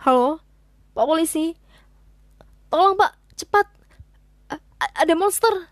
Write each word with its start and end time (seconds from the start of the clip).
Halo, 0.00 0.40
Pak 0.96 1.04
Polisi. 1.04 1.52
Tolong 2.72 2.96
Pak, 2.96 3.12
cepat. 3.36 3.68
A- 4.48 4.94
ada 5.04 5.12
monster. 5.12 5.68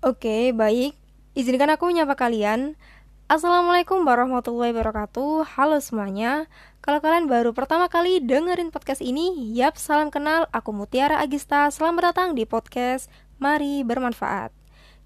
Oke, 0.00 0.56
baik. 0.56 0.96
Izinkan 1.36 1.68
aku 1.68 1.92
menyapa 1.92 2.16
kalian. 2.16 2.80
Assalamualaikum 3.28 4.08
warahmatullahi 4.08 4.72
wabarakatuh. 4.72 5.44
Halo 5.44 5.76
semuanya. 5.84 6.48
Kalau 6.80 7.04
kalian 7.04 7.28
baru 7.28 7.52
pertama 7.52 7.92
kali 7.92 8.24
dengerin 8.24 8.72
podcast 8.72 9.04
ini, 9.04 9.52
yap, 9.52 9.76
salam 9.76 10.08
kenal. 10.08 10.48
Aku 10.48 10.72
Mutiara 10.72 11.20
Agista. 11.20 11.68
Selamat 11.68 12.16
datang 12.16 12.32
di 12.32 12.48
podcast 12.48 13.12
Mari 13.36 13.84
Bermanfaat. 13.84 14.55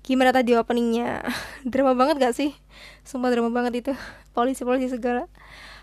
Gimana 0.05 0.33
tadi 0.33 0.57
openingnya? 0.57 1.23
drama 1.69 1.93
banget 1.93 2.17
gak 2.19 2.35
sih? 2.37 2.57
Sumpah 3.05 3.31
drama 3.31 3.53
banget 3.53 3.85
itu. 3.85 3.93
Polisi-polisi 4.33 4.89
segala. 4.89 5.29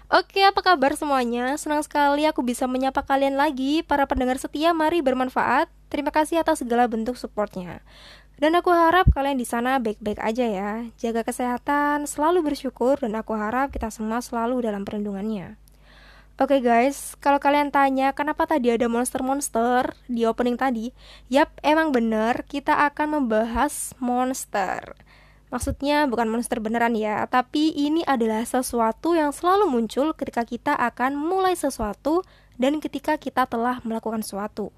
Oke, 0.08 0.40
apa 0.40 0.64
kabar 0.64 0.96
semuanya? 0.96 1.60
Senang 1.60 1.84
sekali 1.84 2.24
aku 2.24 2.40
bisa 2.40 2.64
menyapa 2.64 3.04
kalian 3.04 3.36
lagi, 3.36 3.84
para 3.84 4.08
pendengar 4.08 4.40
setia 4.40 4.72
Mari 4.72 5.04
Bermanfaat. 5.04 5.68
Terima 5.92 6.16
kasih 6.16 6.40
atas 6.40 6.64
segala 6.64 6.88
bentuk 6.88 7.20
supportnya. 7.20 7.84
Dan 8.40 8.56
aku 8.56 8.72
harap 8.72 9.12
kalian 9.12 9.36
di 9.36 9.44
sana 9.44 9.84
baik-baik 9.84 10.24
aja 10.24 10.46
ya. 10.48 10.72
Jaga 10.96 11.28
kesehatan, 11.28 12.08
selalu 12.08 12.40
bersyukur, 12.40 12.96
dan 13.04 13.20
aku 13.20 13.36
harap 13.36 13.76
kita 13.76 13.92
semua 13.92 14.24
selalu 14.24 14.64
dalam 14.64 14.88
perlindungannya. 14.88 15.60
Oke 16.38 16.62
okay 16.62 16.70
guys, 16.70 17.18
kalau 17.18 17.42
kalian 17.42 17.74
tanya 17.74 18.14
kenapa 18.14 18.46
tadi 18.46 18.70
ada 18.70 18.86
monster-monster 18.86 19.98
di 20.06 20.22
opening 20.22 20.54
tadi, 20.54 20.94
yap 21.34 21.50
emang 21.66 21.90
bener 21.90 22.46
kita 22.46 22.78
akan 22.94 23.18
membahas 23.18 23.98
monster. 23.98 24.94
Maksudnya 25.50 26.06
bukan 26.06 26.30
monster 26.30 26.62
beneran 26.62 26.94
ya, 26.94 27.26
tapi 27.26 27.74
ini 27.74 28.06
adalah 28.06 28.46
sesuatu 28.46 29.18
yang 29.18 29.34
selalu 29.34 29.66
muncul 29.66 30.14
ketika 30.14 30.46
kita 30.46 30.78
akan 30.78 31.18
mulai 31.18 31.58
sesuatu 31.58 32.22
dan 32.62 32.78
ketika 32.86 33.18
kita 33.18 33.50
telah 33.50 33.82
melakukan 33.82 34.22
sesuatu. 34.22 34.70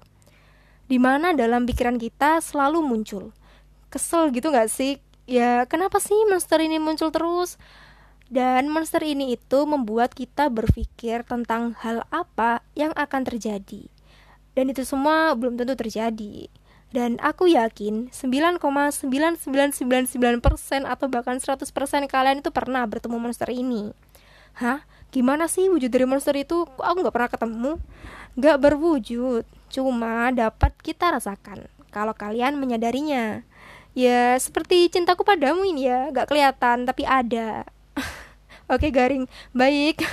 Di 0.88 0.96
mana 0.96 1.36
dalam 1.36 1.68
pikiran 1.68 2.00
kita 2.00 2.40
selalu 2.40 2.80
muncul 2.80 3.36
kesel 3.92 4.32
gitu 4.32 4.48
gak 4.48 4.72
sih? 4.72 4.96
Ya 5.28 5.68
kenapa 5.68 6.00
sih 6.00 6.16
monster 6.24 6.56
ini 6.64 6.80
muncul 6.80 7.12
terus? 7.12 7.60
Dan 8.30 8.70
monster 8.70 9.02
ini 9.02 9.34
itu 9.34 9.66
membuat 9.66 10.14
kita 10.14 10.46
berpikir 10.54 11.26
tentang 11.26 11.74
hal 11.82 12.06
apa 12.14 12.62
yang 12.78 12.94
akan 12.94 13.26
terjadi. 13.26 13.90
Dan 14.54 14.70
itu 14.70 14.86
semua 14.86 15.34
belum 15.34 15.58
tentu 15.58 15.74
terjadi. 15.74 16.46
Dan 16.94 17.18
aku 17.18 17.50
yakin 17.50 18.10
9,9999% 18.14 19.82
atau 20.86 21.06
bahkan 21.10 21.42
100% 21.42 21.66
kalian 22.06 22.38
itu 22.42 22.50
pernah 22.54 22.86
bertemu 22.86 23.18
monster 23.18 23.50
ini. 23.50 23.90
Hah? 24.58 24.82
Gimana 25.10 25.50
sih 25.50 25.66
wujud 25.66 25.90
dari 25.90 26.06
monster 26.06 26.34
itu? 26.38 26.66
Aku 26.78 27.02
gak 27.02 27.14
pernah 27.14 27.30
ketemu? 27.30 27.72
Gak 28.38 28.62
berwujud, 28.62 29.42
cuma 29.74 30.30
dapat 30.30 30.70
kita 30.86 31.18
rasakan 31.18 31.66
kalau 31.90 32.14
kalian 32.14 32.54
menyadarinya. 32.58 33.42
Ya, 33.90 34.38
seperti 34.38 34.86
cintaku 34.86 35.26
padamu 35.26 35.66
ini 35.66 35.90
ya, 35.90 36.14
gak 36.14 36.30
kelihatan 36.30 36.86
tapi 36.86 37.02
ada. 37.02 37.66
Oke, 38.70 38.94
garing. 38.94 39.26
Baik. 39.50 40.06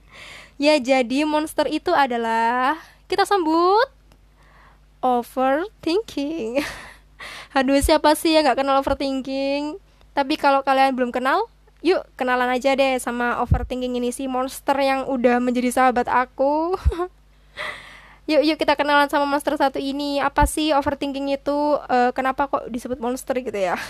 ya, 0.64 0.80
jadi 0.80 1.28
monster 1.28 1.68
itu 1.68 1.92
adalah 1.92 2.80
kita 3.04 3.28
sambut 3.28 3.84
overthinking. 5.04 6.64
Aduh, 7.56 7.76
siapa 7.84 8.16
sih 8.16 8.32
yang 8.32 8.48
gak 8.48 8.64
kenal 8.64 8.80
overthinking? 8.80 9.76
Tapi 10.16 10.34
kalau 10.40 10.64
kalian 10.64 10.96
belum 10.96 11.12
kenal, 11.12 11.52
yuk 11.84 12.02
kenalan 12.16 12.48
aja 12.48 12.74
deh 12.74 12.96
sama 12.96 13.38
overthinking 13.44 14.00
ini 14.00 14.10
si 14.10 14.24
monster 14.24 14.74
yang 14.80 15.04
udah 15.06 15.38
menjadi 15.38 15.70
sahabat 15.70 16.08
aku. 16.08 16.74
Yuk, 18.28 18.44
yuk 18.44 18.60
kita 18.60 18.76
kenalan 18.76 19.08
sama 19.08 19.24
monster 19.24 19.56
satu 19.56 19.80
ini. 19.80 20.20
Apa 20.20 20.44
sih 20.44 20.76
overthinking 20.76 21.32
itu? 21.32 21.80
Uh, 21.88 22.12
kenapa 22.12 22.44
kok 22.44 22.68
disebut 22.68 23.00
monster 23.00 23.32
gitu 23.40 23.56
ya? 23.56 23.80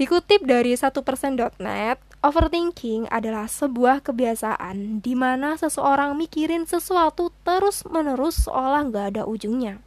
Dikutip 0.00 0.40
dari 0.40 0.72
1%.net, 0.72 2.00
overthinking 2.24 3.08
adalah 3.12 3.48
sebuah 3.50 4.04
kebiasaan 4.04 5.00
di 5.04 5.12
mana 5.12 5.58
seseorang 5.60 6.16
mikirin 6.16 6.64
sesuatu 6.64 7.32
terus-menerus 7.44 8.48
seolah 8.48 8.88
nggak 8.88 9.06
ada 9.16 9.22
ujungnya. 9.28 9.80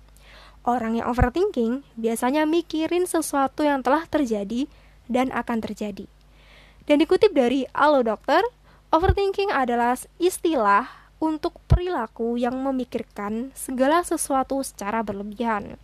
Orang 0.68 1.00
yang 1.00 1.10
overthinking 1.10 1.82
biasanya 1.98 2.44
mikirin 2.46 3.10
sesuatu 3.10 3.66
yang 3.66 3.82
telah 3.82 4.06
terjadi 4.06 4.70
dan 5.10 5.34
akan 5.34 5.64
terjadi. 5.64 6.06
Dan 6.86 7.02
dikutip 7.02 7.34
dari 7.34 7.66
Alo 7.74 8.06
Dokter, 8.06 8.42
overthinking 8.94 9.50
adalah 9.50 9.98
istilah 10.22 10.86
untuk 11.20 11.60
perilaku 11.68 12.40
yang 12.40 12.58
memikirkan 12.60 13.52
segala 13.54 14.02
sesuatu 14.06 14.64
secara 14.64 15.04
berlebihan. 15.04 15.78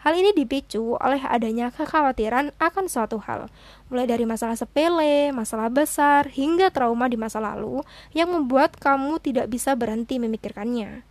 Hal 0.00 0.16
ini 0.16 0.32
dipicu 0.32 0.96
oleh 0.96 1.20
adanya 1.28 1.68
kekhawatiran 1.68 2.56
akan 2.56 2.88
suatu 2.88 3.20
hal, 3.20 3.52
mulai 3.92 4.08
dari 4.08 4.24
masalah 4.24 4.56
sepele, 4.56 5.28
masalah 5.28 5.68
besar, 5.68 6.24
hingga 6.32 6.72
trauma 6.72 7.04
di 7.04 7.20
masa 7.20 7.36
lalu 7.36 7.84
yang 8.16 8.32
membuat 8.32 8.80
kamu 8.80 9.20
tidak 9.20 9.52
bisa 9.52 9.76
berhenti 9.76 10.16
memikirkannya. 10.16 11.04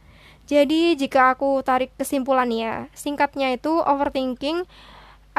Jadi, 0.49 0.97
jika 0.97 1.37
aku 1.37 1.61
tarik 1.61 1.93
kesimpulan 2.01 2.49
ya, 2.49 2.89
singkatnya 2.97 3.53
itu 3.53 3.69
overthinking 3.85 4.65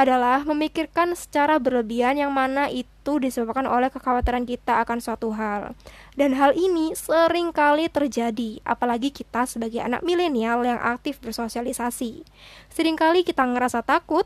adalah 0.00 0.40
memikirkan 0.48 1.12
secara 1.12 1.60
berlebihan 1.60 2.16
yang 2.16 2.32
mana 2.32 2.72
itu 2.72 3.20
disebabkan 3.20 3.68
oleh 3.68 3.92
kekhawatiran 3.92 4.48
kita 4.48 4.80
akan 4.80 4.96
suatu 4.96 5.28
hal. 5.36 5.76
Dan 6.16 6.32
hal 6.40 6.56
ini 6.56 6.96
sering 6.96 7.52
kali 7.52 7.92
terjadi, 7.92 8.64
apalagi 8.64 9.12
kita 9.12 9.44
sebagai 9.44 9.84
anak 9.84 10.00
milenial 10.00 10.64
yang 10.64 10.80
aktif 10.80 11.20
bersosialisasi. 11.20 12.24
Seringkali 12.72 13.28
kita 13.28 13.44
ngerasa 13.44 13.84
takut, 13.84 14.24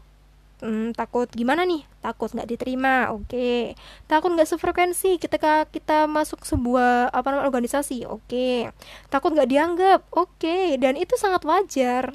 hmm, 0.62 0.94
takut 0.94 1.26
gimana 1.34 1.66
nih? 1.66 1.82
Takut 1.98 2.30
nggak 2.30 2.54
diterima, 2.54 3.10
oke. 3.10 3.26
Okay. 3.34 3.74
Takut 4.06 4.30
nggak 4.30 4.46
sefrekuensi 4.54 5.18
ketika 5.18 5.66
kita 5.66 6.06
masuk 6.06 6.46
sebuah 6.46 7.10
apa 7.10 7.34
namanya 7.34 7.50
organisasi, 7.50 8.06
oke. 8.06 8.22
Okay. 8.30 8.70
Takut 9.10 9.34
nggak 9.34 9.50
dianggap, 9.50 10.00
oke. 10.14 10.38
Okay. 10.38 10.78
Dan 10.78 10.94
itu 10.94 11.18
sangat 11.18 11.42
wajar. 11.42 12.14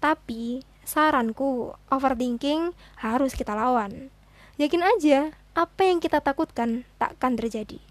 Tapi 0.00 0.64
Saranku, 0.86 1.74
overthinking 1.90 2.70
harus 3.02 3.34
kita 3.34 3.58
lawan. 3.58 4.14
Yakin 4.54 4.86
aja, 4.86 5.34
apa 5.58 5.82
yang 5.82 5.98
kita 5.98 6.22
takutkan 6.22 6.86
takkan 6.94 7.34
terjadi. 7.34 7.82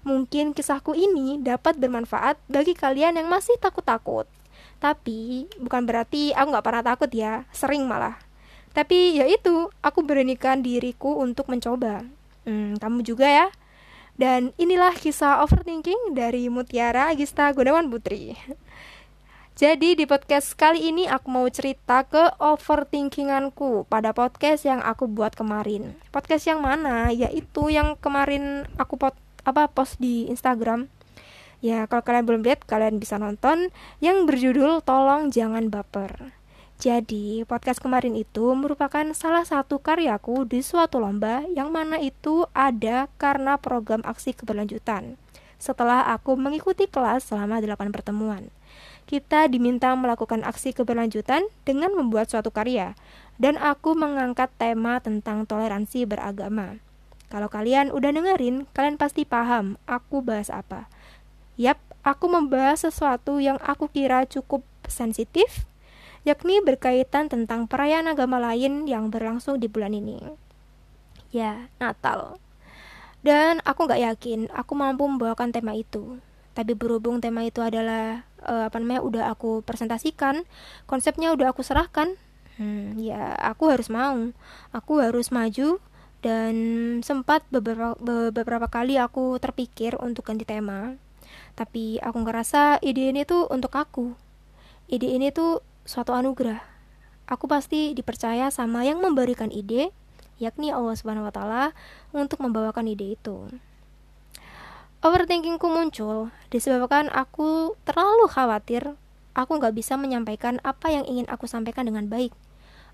Mungkin 0.00 0.56
kisahku 0.56 0.96
ini 0.96 1.36
dapat 1.44 1.76
bermanfaat 1.76 2.40
bagi 2.48 2.72
kalian 2.72 3.20
yang 3.20 3.28
masih 3.28 3.60
takut-takut. 3.60 4.24
Tapi, 4.80 5.44
bukan 5.60 5.84
berarti 5.84 6.32
aku 6.32 6.48
gak 6.56 6.64
pernah 6.64 6.80
takut 6.80 7.10
ya, 7.12 7.44
sering 7.52 7.84
malah. 7.84 8.16
Tapi 8.72 9.20
ya 9.20 9.28
itu, 9.28 9.68
aku 9.84 10.00
beranikan 10.00 10.64
diriku 10.64 11.20
untuk 11.20 11.52
mencoba. 11.52 12.00
Hmm, 12.48 12.80
kamu 12.80 13.04
juga 13.04 13.28
ya? 13.28 13.46
Dan 14.16 14.56
inilah 14.56 14.96
kisah 14.96 15.44
overthinking 15.44 16.16
dari 16.16 16.48
Mutiara 16.48 17.12
Agista 17.12 17.52
Gunawan 17.52 17.92
Putri. 17.92 18.34
Jadi 19.58 19.98
di 19.98 20.06
podcast 20.06 20.54
kali 20.54 20.86
ini 20.86 21.10
aku 21.10 21.34
mau 21.34 21.42
cerita 21.50 22.06
ke 22.06 22.30
overthinkinganku 22.38 23.90
pada 23.90 24.14
podcast 24.14 24.62
yang 24.62 24.78
aku 24.78 25.10
buat 25.10 25.34
kemarin. 25.34 25.98
Podcast 26.14 26.46
yang 26.46 26.62
mana? 26.62 27.10
Yaitu 27.10 27.66
yang 27.66 27.98
kemarin 27.98 28.70
aku 28.78 28.94
pot 28.94 29.18
apa 29.42 29.66
post 29.66 29.98
di 29.98 30.30
Instagram. 30.30 30.86
Ya, 31.58 31.90
kalau 31.90 32.06
kalian 32.06 32.22
belum 32.22 32.46
lihat, 32.46 32.70
kalian 32.70 33.02
bisa 33.02 33.18
nonton 33.18 33.74
yang 33.98 34.30
berjudul 34.30 34.78
Tolong 34.86 35.34
Jangan 35.34 35.74
Baper. 35.74 36.30
Jadi, 36.78 37.42
podcast 37.42 37.82
kemarin 37.82 38.14
itu 38.14 38.54
merupakan 38.54 39.10
salah 39.10 39.42
satu 39.42 39.82
karyaku 39.82 40.46
di 40.46 40.62
suatu 40.62 41.02
lomba 41.02 41.42
yang 41.50 41.74
mana 41.74 41.98
itu 41.98 42.46
ada 42.54 43.10
karena 43.18 43.58
program 43.58 44.06
aksi 44.06 44.38
keberlanjutan. 44.38 45.18
Setelah 45.58 46.14
aku 46.14 46.38
mengikuti 46.38 46.86
kelas 46.86 47.26
selama 47.34 47.58
8 47.58 47.90
pertemuan 47.90 48.54
kita 49.08 49.48
diminta 49.48 49.96
melakukan 49.96 50.44
aksi 50.44 50.76
keberlanjutan 50.76 51.48
dengan 51.64 51.96
membuat 51.96 52.28
suatu 52.28 52.52
karya, 52.52 52.92
dan 53.40 53.56
aku 53.56 53.96
mengangkat 53.96 54.52
tema 54.60 55.00
tentang 55.00 55.48
toleransi 55.48 56.04
beragama. 56.04 56.76
Kalau 57.32 57.48
kalian 57.48 57.88
udah 57.88 58.12
dengerin, 58.12 58.68
kalian 58.76 59.00
pasti 59.00 59.24
paham 59.24 59.80
aku 59.88 60.20
bahas 60.20 60.52
apa. 60.52 60.92
Yap, 61.56 61.80
aku 62.04 62.28
membahas 62.28 62.84
sesuatu 62.84 63.40
yang 63.40 63.56
aku 63.64 63.88
kira 63.88 64.28
cukup 64.28 64.60
sensitif, 64.84 65.64
yakni 66.28 66.60
berkaitan 66.60 67.32
tentang 67.32 67.64
perayaan 67.64 68.12
agama 68.12 68.36
lain 68.36 68.84
yang 68.84 69.08
berlangsung 69.08 69.56
di 69.56 69.72
bulan 69.72 69.96
ini. 69.96 70.20
Ya, 71.32 71.72
Natal. 71.80 72.36
Dan 73.24 73.64
aku 73.64 73.88
gak 73.88 74.04
yakin 74.04 74.52
aku 74.52 74.76
mampu 74.76 75.08
membawakan 75.08 75.48
tema 75.48 75.72
itu. 75.72 76.20
Tapi 76.52 76.76
berhubung 76.76 77.24
tema 77.24 77.44
itu 77.44 77.64
adalah 77.64 78.27
uh, 78.44 78.70
apa 78.70 78.76
namanya 78.78 79.02
udah 79.02 79.24
aku 79.32 79.62
presentasikan 79.64 80.46
konsepnya 80.86 81.34
udah 81.34 81.50
aku 81.50 81.64
serahkan. 81.64 82.14
Hmm, 82.58 82.98
ya 82.98 83.38
aku 83.38 83.70
harus 83.70 83.86
mau. 83.88 84.34
Aku 84.74 84.98
harus 84.98 85.30
maju 85.30 85.78
dan 86.18 86.54
sempat 87.06 87.46
beberapa 87.54 87.94
beberapa 88.34 88.66
kali 88.66 88.98
aku 88.98 89.38
terpikir 89.38 89.94
untuk 89.98 90.26
ganti 90.26 90.42
tema. 90.42 90.98
Tapi 91.54 92.02
aku 92.02 92.18
ngerasa 92.22 92.82
ide 92.82 93.14
ini 93.14 93.22
tuh 93.22 93.46
untuk 93.50 93.74
aku. 93.78 94.14
Ide 94.90 95.06
ini 95.06 95.30
tuh 95.30 95.62
suatu 95.86 96.14
anugerah. 96.14 96.58
Aku 97.28 97.46
pasti 97.46 97.92
dipercaya 97.92 98.48
sama 98.48 98.82
yang 98.88 98.98
memberikan 99.04 99.52
ide 99.52 99.92
yakni 100.38 100.70
Allah 100.70 100.94
Subhanahu 100.94 101.28
wa 101.28 101.34
taala 101.34 101.64
untuk 102.14 102.40
membawakan 102.40 102.86
ide 102.86 103.18
itu 103.18 103.50
overthinkingku 105.04 105.66
muncul 105.70 106.34
disebabkan 106.50 107.10
aku 107.14 107.78
terlalu 107.86 108.26
khawatir 108.26 108.98
aku 109.36 109.58
nggak 109.58 109.74
bisa 109.74 109.94
menyampaikan 109.94 110.58
apa 110.66 110.90
yang 110.90 111.06
ingin 111.06 111.26
aku 111.30 111.46
sampaikan 111.46 111.86
dengan 111.86 112.10
baik 112.10 112.34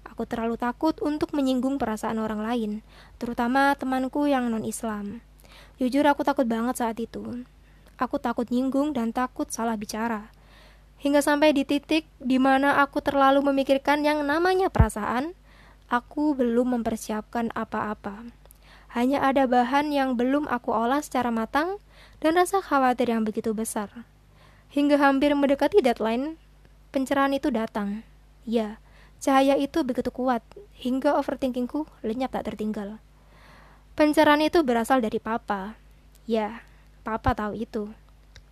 Aku 0.05 0.29
terlalu 0.29 0.61
takut 0.61 0.93
untuk 1.01 1.33
menyinggung 1.33 1.81
perasaan 1.81 2.21
orang 2.21 2.45
lain, 2.45 2.73
terutama 3.17 3.73
temanku 3.73 4.29
yang 4.29 4.53
non-Islam. 4.53 5.25
Jujur 5.81 6.05
aku 6.05 6.21
takut 6.27 6.45
banget 6.45 6.77
saat 6.77 7.01
itu. 7.01 7.45
Aku 7.97 8.21
takut 8.21 8.45
nyinggung 8.53 8.93
dan 8.93 9.17
takut 9.17 9.49
salah 9.49 9.81
bicara. 9.81 10.29
Hingga 11.00 11.25
sampai 11.25 11.57
di 11.57 11.65
titik 11.65 12.09
di 12.21 12.37
mana 12.37 12.81
aku 12.85 13.00
terlalu 13.00 13.41
memikirkan 13.45 14.05
yang 14.05 14.25
namanya 14.25 14.69
perasaan, 14.69 15.33
aku 15.89 16.37
belum 16.37 16.81
mempersiapkan 16.81 17.53
apa-apa. 17.57 18.29
Hanya 18.93 19.25
ada 19.25 19.49
bahan 19.49 19.91
yang 19.91 20.15
belum 20.15 20.47
aku 20.47 20.71
olah 20.71 21.03
secara 21.03 21.35
matang 21.35 21.83
dan 22.19 22.38
rasa 22.38 22.62
khawatir 22.62 23.11
yang 23.11 23.22
begitu 23.25 23.50
besar. 23.56 24.06
Hingga 24.70 24.99
hampir 24.99 25.34
mendekati 25.34 25.82
deadline, 25.82 26.38
pencerahan 26.90 27.34
itu 27.34 27.50
datang. 27.50 28.02
Ya, 28.44 28.82
Cahaya 29.25 29.56
itu 29.56 29.81
begitu 29.88 30.12
kuat, 30.12 30.44
hingga 30.76 31.16
overthinkingku 31.16 31.88
lenyap 32.05 32.37
tak 32.37 32.44
tertinggal. 32.44 33.00
Pencerahan 33.96 34.44
itu 34.44 34.61
berasal 34.61 35.00
dari 35.00 35.16
papa. 35.16 35.81
Ya, 36.28 36.61
papa 37.08 37.32
tahu 37.32 37.56
itu. 37.56 37.88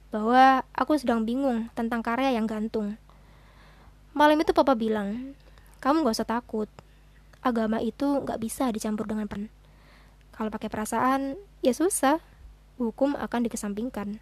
Bahwa 0.09 0.65
aku 0.73 0.97
sedang 0.97 1.29
bingung 1.29 1.69
tentang 1.77 2.01
karya 2.01 2.33
yang 2.33 2.49
gantung. 2.49 2.97
Malam 4.17 4.41
itu 4.41 4.57
papa 4.57 4.73
bilang, 4.73 5.37
kamu 5.85 6.09
gak 6.09 6.17
usah 6.17 6.29
takut. 6.41 6.73
Agama 7.45 7.85
itu 7.85 8.25
gak 8.25 8.41
bisa 8.41 8.73
dicampur 8.73 9.05
dengan 9.05 9.29
pen. 9.29 9.53
Kalau 10.33 10.49
pakai 10.49 10.73
perasaan, 10.73 11.37
ya 11.61 11.77
susah. 11.77 12.17
Hukum 12.83 13.15
akan 13.15 13.47
dikesampingkan. 13.47 14.19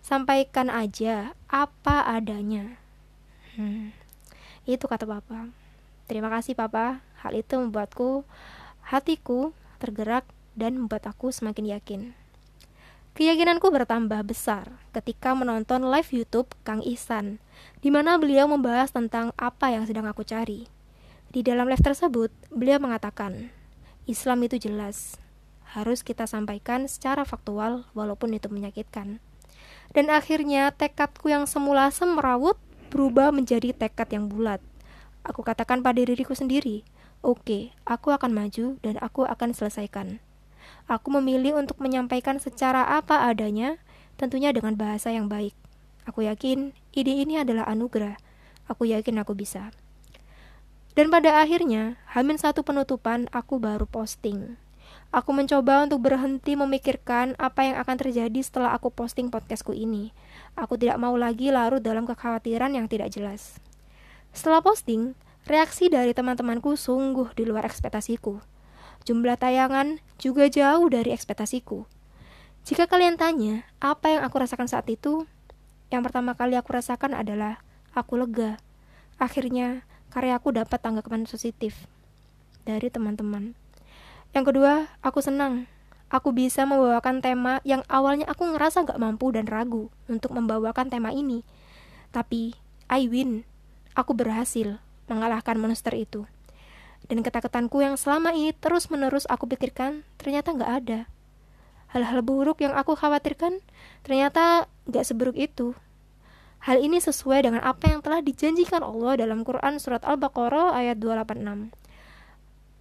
Sampaikan 0.00 0.72
aja 0.72 1.36
apa 1.52 2.08
adanya. 2.08 2.80
Hmm, 3.58 3.92
itu 4.64 4.88
kata 4.88 5.04
papa. 5.04 5.52
Terima 6.08 6.32
kasih 6.32 6.56
papa, 6.56 7.04
hal 7.20 7.32
itu 7.36 7.60
membuatku 7.60 8.24
hatiku 8.80 9.52
tergerak 9.76 10.24
dan 10.56 10.80
membuat 10.80 11.04
aku 11.04 11.28
semakin 11.28 11.76
yakin. 11.76 12.02
Keyakinanku 13.18 13.68
bertambah 13.74 14.22
besar 14.24 14.78
ketika 14.94 15.34
menonton 15.34 15.84
live 15.90 16.08
YouTube 16.14 16.48
Kang 16.62 16.80
Ihsan, 16.86 17.42
di 17.82 17.90
mana 17.90 18.14
beliau 18.14 18.46
membahas 18.46 18.94
tentang 18.94 19.34
apa 19.34 19.74
yang 19.74 19.84
sedang 19.84 20.06
aku 20.06 20.22
cari. 20.22 20.70
Di 21.28 21.42
dalam 21.42 21.66
live 21.66 21.82
tersebut, 21.82 22.30
beliau 22.48 22.78
mengatakan, 22.78 23.50
Islam 24.06 24.46
itu 24.46 24.56
jelas, 24.56 25.18
harus 25.72 26.00
kita 26.00 26.24
sampaikan 26.24 26.88
secara 26.88 27.28
faktual 27.28 27.84
walaupun 27.92 28.32
itu 28.32 28.48
menyakitkan. 28.48 29.20
Dan 29.92 30.12
akhirnya 30.12 30.72
tekadku 30.72 31.32
yang 31.32 31.48
semula 31.48 31.88
semerawut 31.92 32.56
berubah 32.88 33.32
menjadi 33.32 33.76
tekad 33.76 34.08
yang 34.12 34.28
bulat 34.28 34.64
Aku 35.28 35.44
katakan 35.44 35.84
pada 35.84 36.00
diriku 36.00 36.32
sendiri, 36.32 36.88
oke, 37.20 37.44
okay, 37.44 37.62
aku 37.84 38.16
akan 38.16 38.32
maju 38.32 38.80
dan 38.80 38.96
aku 39.02 39.28
akan 39.28 39.52
selesaikan. 39.52 40.24
Aku 40.88 41.12
memilih 41.12 41.60
untuk 41.60 41.84
menyampaikan 41.84 42.40
secara 42.40 42.88
apa 42.88 43.28
adanya, 43.28 43.76
tentunya 44.16 44.56
dengan 44.56 44.72
bahasa 44.72 45.12
yang 45.12 45.28
baik. 45.28 45.52
Aku 46.08 46.24
yakin 46.24 46.72
ide 46.96 47.12
ini 47.12 47.36
adalah 47.36 47.68
anugerah. 47.68 48.16
Aku 48.72 48.88
yakin 48.88 49.20
aku 49.20 49.36
bisa. 49.36 49.68
Dan 50.96 51.12
pada 51.12 51.44
akhirnya, 51.44 52.00
hamin 52.08 52.40
satu 52.40 52.64
penutupan, 52.64 53.28
aku 53.28 53.60
baru 53.60 53.84
posting. 53.84 54.56
Aku 55.08 55.32
mencoba 55.32 55.88
untuk 55.88 56.04
berhenti 56.04 56.52
memikirkan 56.52 57.32
apa 57.40 57.64
yang 57.64 57.80
akan 57.80 57.96
terjadi 57.96 58.40
setelah 58.44 58.76
aku 58.76 58.92
posting 58.92 59.32
podcastku 59.32 59.72
ini. 59.72 60.12
Aku 60.52 60.76
tidak 60.76 61.00
mau 61.00 61.16
lagi 61.16 61.48
larut 61.48 61.80
dalam 61.80 62.04
kekhawatiran 62.04 62.76
yang 62.76 62.92
tidak 62.92 63.08
jelas. 63.16 63.56
Setelah 64.36 64.60
posting, 64.60 65.16
reaksi 65.48 65.88
dari 65.88 66.12
teman-temanku 66.12 66.76
sungguh 66.76 67.32
di 67.32 67.48
luar 67.48 67.64
ekspektasiku. 67.64 68.36
Jumlah 69.08 69.40
tayangan 69.40 69.96
juga 70.20 70.44
jauh 70.52 70.84
dari 70.92 71.16
ekspektasiku. 71.16 71.88
Jika 72.68 72.84
kalian 72.84 73.16
tanya, 73.16 73.64
apa 73.80 74.12
yang 74.12 74.20
aku 74.28 74.44
rasakan 74.44 74.68
saat 74.68 74.84
itu? 74.92 75.24
Yang 75.88 76.12
pertama 76.12 76.36
kali 76.36 76.52
aku 76.60 76.76
rasakan 76.76 77.16
adalah 77.16 77.64
aku 77.96 78.20
lega. 78.20 78.60
Akhirnya, 79.16 79.88
karyaku 80.12 80.52
dapat 80.52 80.84
tanggapan 80.84 81.24
positif 81.24 81.88
dari 82.68 82.92
teman-teman. 82.92 83.56
Yang 84.36 84.44
kedua, 84.52 84.72
aku 85.00 85.24
senang. 85.24 85.68
Aku 86.08 86.32
bisa 86.32 86.64
membawakan 86.64 87.20
tema 87.20 87.60
yang 87.68 87.84
awalnya 87.88 88.24
aku 88.28 88.48
ngerasa 88.48 88.88
gak 88.88 88.96
mampu 88.96 89.28
dan 89.28 89.44
ragu 89.44 89.92
untuk 90.08 90.32
membawakan 90.32 90.88
tema 90.88 91.12
ini. 91.12 91.44
Tapi, 92.12 92.56
I 92.88 93.04
win 93.12 93.44
aku 93.98 94.14
berhasil 94.14 94.78
mengalahkan 95.10 95.58
monster 95.58 95.92
itu. 95.92 96.24
Dan 97.10 97.26
ketakutanku 97.26 97.82
yang 97.82 97.98
selama 97.98 98.30
ini 98.30 98.54
terus-menerus 98.54 99.26
aku 99.26 99.50
pikirkan 99.50 100.06
ternyata 100.20 100.54
nggak 100.54 100.72
ada. 100.84 101.00
Hal-hal 101.90 102.20
buruk 102.20 102.60
yang 102.60 102.76
aku 102.76 102.94
khawatirkan 102.94 103.58
ternyata 104.06 104.70
nggak 104.86 105.04
seburuk 105.08 105.34
itu. 105.34 105.72
Hal 106.62 106.78
ini 106.84 107.00
sesuai 107.00 107.48
dengan 107.48 107.62
apa 107.64 107.88
yang 107.88 108.04
telah 108.04 108.20
dijanjikan 108.20 108.84
Allah 108.84 109.18
dalam 109.18 109.46
Quran 109.46 109.80
Surat 109.80 110.04
Al-Baqarah 110.04 110.74
ayat 110.74 111.00
286. 111.00 111.72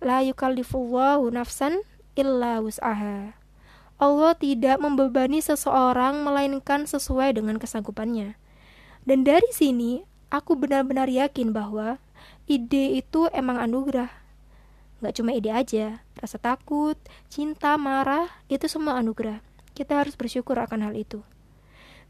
La 0.07 0.23
yukallifullahu 0.23 1.27
nafsan 1.35 1.83
illa 2.15 2.63
wus'aha. 2.63 3.35
Allah 3.99 4.31
tidak 4.39 4.79
membebani 4.79 5.43
seseorang 5.43 6.23
melainkan 6.23 6.87
sesuai 6.87 7.35
dengan 7.35 7.59
kesanggupannya. 7.59 8.39
Dan 9.03 9.27
dari 9.27 9.51
sini 9.51 10.07
aku 10.31 10.55
benar-benar 10.55 11.11
yakin 11.11 11.51
bahwa 11.51 11.99
ide 12.47 13.03
itu 13.03 13.27
emang 13.35 13.59
anugerah. 13.59 14.07
Gak 15.03 15.19
cuma 15.19 15.35
ide 15.35 15.51
aja, 15.51 15.99
rasa 16.15 16.39
takut, 16.39 16.95
cinta, 17.27 17.75
marah, 17.75 18.31
itu 18.47 18.63
semua 18.71 18.95
anugerah. 19.03 19.43
Kita 19.75 20.07
harus 20.07 20.15
bersyukur 20.15 20.55
akan 20.55 20.87
hal 20.87 20.95
itu. 20.95 21.19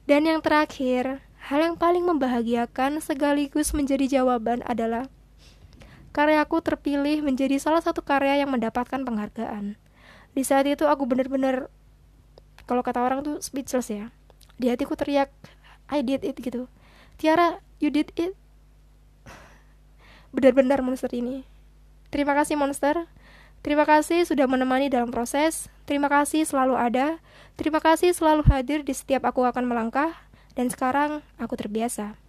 Dan 0.06 0.30
yang 0.30 0.46
terakhir, 0.46 1.26
hal 1.50 1.60
yang 1.66 1.76
paling 1.82 2.06
membahagiakan 2.06 3.02
sekaligus 3.02 3.74
menjadi 3.74 4.22
jawaban 4.22 4.62
adalah 4.70 5.10
karyaku 6.12 6.64
terpilih 6.64 7.22
menjadi 7.22 7.58
salah 7.62 7.82
satu 7.84 8.02
karya 8.02 8.42
yang 8.42 8.50
mendapatkan 8.52 9.02
penghargaan. 9.02 9.78
Di 10.38 10.44
saat 10.46 10.70
itu 10.70 10.86
aku 10.86 11.10
benar-benar 11.10 11.72
kalau 12.68 12.84
kata 12.84 13.00
orang 13.02 13.24
tuh 13.24 13.40
speechless 13.40 13.90
ya. 13.90 14.12
Di 14.60 14.70
hatiku 14.70 14.94
teriak, 14.94 15.32
I 15.88 16.04
did 16.04 16.28
it 16.28 16.38
gitu. 16.38 16.68
Tiara, 17.16 17.64
you 17.80 17.90
did 17.90 18.12
it. 18.20 18.36
Benar-benar 20.36 20.84
monster 20.84 21.10
ini. 21.16 21.48
Terima 22.12 22.36
kasih 22.36 22.60
monster. 22.60 23.08
Terima 23.66 23.88
kasih 23.88 24.28
sudah 24.28 24.46
menemani 24.46 24.92
dalam 24.92 25.10
proses. 25.10 25.72
Terima 25.90 26.12
kasih 26.12 26.46
selalu 26.46 26.76
ada. 26.78 27.18
Terima 27.58 27.82
kasih 27.82 28.14
selalu 28.14 28.46
hadir 28.52 28.86
di 28.86 28.94
setiap 28.94 29.26
aku 29.26 29.48
akan 29.48 29.66
melangkah. 29.66 30.14
Dan 30.54 30.70
sekarang 30.70 31.26
aku 31.42 31.58
terbiasa. 31.58 32.20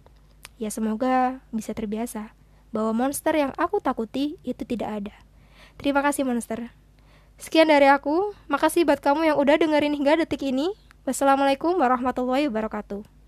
Ya 0.57 0.69
semoga 0.73 1.43
bisa 1.53 1.71
terbiasa 1.77 2.38
bahwa 2.69 2.93
monster 2.93 3.33
yang 3.33 3.51
aku 3.57 3.81
takuti 3.81 4.37
itu 4.45 4.63
tidak 4.65 4.89
ada 5.03 5.15
terima 5.79 6.03
kasih 6.05 6.27
monster 6.27 6.69
Sekian 7.39 7.71
dari 7.71 7.87
aku, 7.87 8.35
makasih 8.51 8.83
buat 8.83 8.99
kamu 8.99 9.31
yang 9.31 9.39
udah 9.39 9.55
dengerin 9.55 9.95
hingga 9.95 10.19
detik 10.19 10.43
ini. 10.43 10.75
Wassalamualaikum 11.07 11.71
warahmatullahi 11.79 12.51
wabarakatuh. 12.51 13.18